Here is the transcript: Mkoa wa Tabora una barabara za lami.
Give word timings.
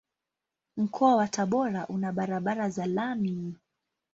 Mkoa 0.77 1.15
wa 1.15 1.27
Tabora 1.27 1.87
una 1.87 2.11
barabara 2.11 2.69
za 2.69 2.85
lami. 2.85 3.53